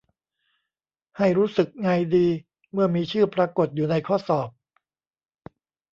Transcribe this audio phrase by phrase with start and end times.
[1.17, 2.27] ให้รู้สึกไงดี
[2.71, 4.49] เมื่อมีชื่อปรากฎอยู่ในข้อสอบ